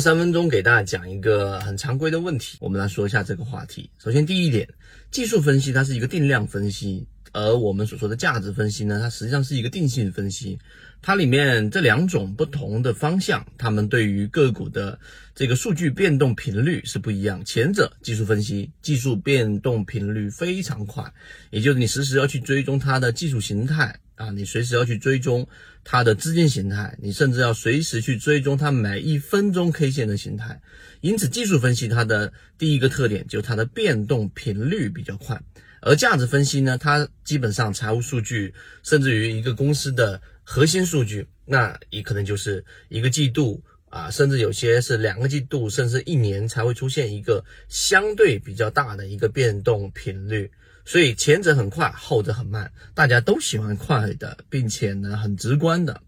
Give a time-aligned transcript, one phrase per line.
[0.00, 3.90] 三分钟给大家讲一个很常规的问题，我们来说一下这个话题。
[3.98, 4.68] 首先，第一点，
[5.10, 10.58] 技术分析它是一个定量分析，而我们所说的价值分析呢，它实际上是一个定性分析。
[11.02, 14.98] 它里面这两种不同的方向，它们对于个股的
[15.34, 17.44] 这个数据变动频率是不一样。
[17.44, 21.12] 前者技术分析，技术变动频率非常快，
[21.50, 24.00] 也就是你实时要去追踪它的技术形态。
[24.16, 25.46] 啊，你随时要去追踪
[25.84, 30.60] 它的资金形态，你甚至要随时去追踪它每一分钟 K 线的形态。
[31.00, 35.40] 因此，技术分析它的第一个特点就是它的变动频率比较快，
[35.82, 50.50] 而价值分析呢，它基本上财务数据，甚至于一个公司的核心数据，那也可能就是一个季度啊，甚至有些是两个季度，甚至一年才会出现一个相对比较大的一个变动频率。
[50.84, 56.00] 所以前者很快，后者很慢，大家都喜欢快的，并且呢很直观的。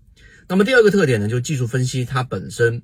[0.46, 2.83] 那么第二个特点呢，就技术分析它本身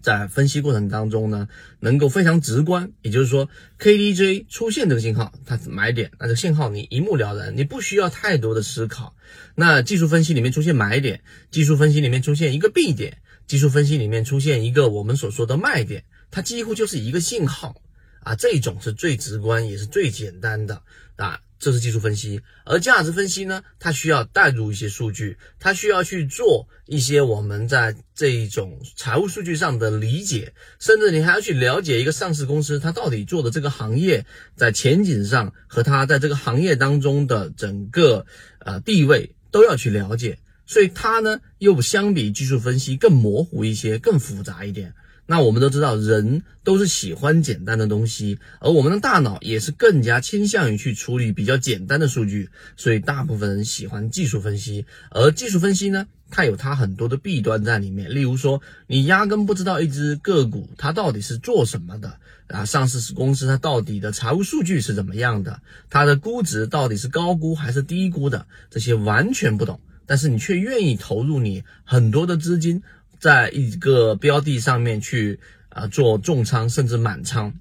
[0.00, 1.48] 在分析过程当中呢，
[1.80, 2.92] 能够非常直观。
[3.02, 3.48] 也就是说
[3.80, 9.16] ，KDJ 出现这个信号，它买点，那这信号你一目了然，你不需要太多的思考。
[9.56, 17.82] 那技术分析里面出现买点，技术分析里面出现一个 B 点，技术分析里面出现一个我们所说的卖点，它几乎就是一个信号。
[18.20, 20.82] 啊，这种是最直观也是最简单的
[21.14, 22.40] 啊，这是技术分析。
[22.64, 38.26] 而价值分析呢，它需要带入一些数据，它需要去做一些我们在这一种财务数据上的理解，甚至你还要去了解一个上市公司它到底做的这个行业在前景上和它在这个行业当中的整个
[38.58, 44.94] 呃地位都要去了解，所以它呢又相比技术分析更模糊一些，更复杂一点。
[45.28, 54.86] 那我们都知道，人都是喜欢简单的东西，而我们的大脑也是更加倾向于去处理比较简单的数据，所以大部分人喜欢技术分析。
[55.10, 65.60] 而技术分析呢，它有它很多的弊端在里面，例如说，你压根不知道一只个股它到底是做什么的啊，上市公司它到底的财务数据是怎么样的，
[65.90, 72.82] 它的估值到底是高估还是低估的，这些完全不懂，但是你却愿意投入你很多的资金。
[73.18, 75.40] 在一个标的上面去
[75.70, 77.54] 啊做重仓甚至满仓，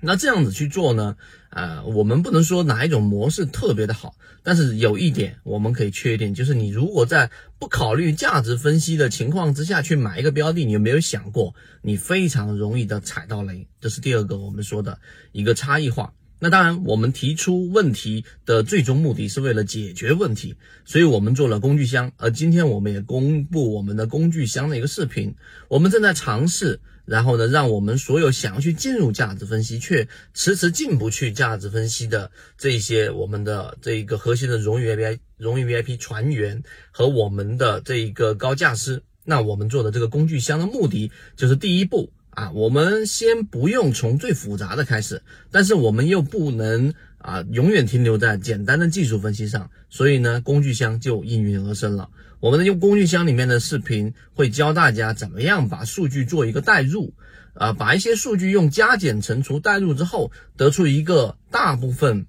[0.00, 1.16] 那这样子去做呢？
[1.50, 7.30] 呃，我们不能说哪一种模式特别的好，但是有一点我们可以确定，就是你如果在
[7.60, 13.68] 不考虑价值分析的情况之下去买一个标的，你有没有想过，你非常容易的踩到雷？
[13.80, 14.98] 这是第二个我们说的
[15.30, 16.12] 一个差异化。
[16.42, 20.56] 那当然，我们提出问题的最终目的是为了解决问题，
[20.86, 22.10] 所以我们做了工具箱。
[22.16, 25.34] 而今天我们也公布我们的工具箱的一个视频。
[25.68, 42.10] 我们正在尝试，然后呢，让我们所有想要去进入价值分析却迟迟进不去价值分析的这些我们的这一个核心的荣誉 VIP 荣誉 VIP 船员和我们的这一个高价师，那我们做的这个工具箱的目的就是第一步。
[42.30, 52.08] 啊，我们先不用从最复杂的开始，但是我们又不能啊永远停留在简单的技术分析上，所以呢，工具箱就应运而生了。
[52.38, 57.12] 我们的用工具箱里面的视频会教大家怎么样把数据做一个代入，
[57.54, 62.26] 啊，把一些数据用加减乘除代入之后，得出一个大部分。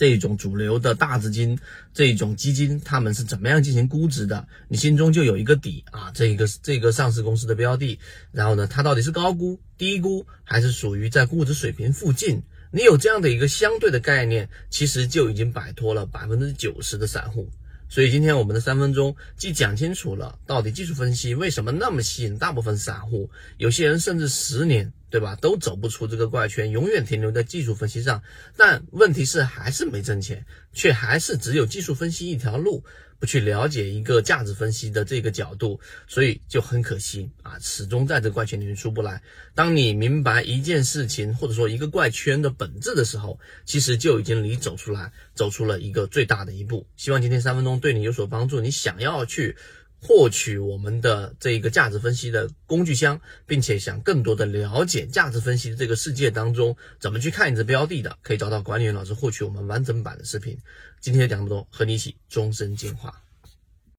[0.00, 1.58] 这种主流的大资金，
[1.92, 4.48] 这种基金，他们是怎么样进行估值的？
[4.66, 7.98] 你心中就有一个底啊，这个这个上市公司的标的，
[8.32, 12.44] 然后呢，它到底是高估、低估，还是属于在估值水平附近？
[12.72, 17.50] 你有这样的一个相对的概念，其实就已经摆脱了百分之九十的散户。
[17.90, 23.28] 所以今天我们的三分钟既讲清楚了到底技术分析为什么那么吸引大部分散户，
[23.58, 28.22] 有些人甚至十年，对吧，都走不出这个怪圈，永远停留在技术分析上。
[28.56, 32.84] 但问题是还是没挣钱，却还是只有技术分析一条路。
[33.18, 35.78] 不去了解一个价值分析的这个角度，
[36.08, 39.22] 所以就很可惜啊，始终在这怪圈里面出不来。
[39.54, 46.86] 当你明白一件事情或者说一个怪圈的本质的时候，其实就已经离走出来走出了一个最大的一步。
[46.96, 48.58] 希望今天三分钟对你有所帮助。
[48.58, 49.54] 你想要去
[50.02, 60.58] 获取我们的这一个价值分析的工具箱，并且想更多的了解价值分析这个世界当中怎么去看一只标的的，可以找到管理员老师获取我们完整版的视频。
[61.00, 63.22] 今天讲这么多，和你一起终身进化。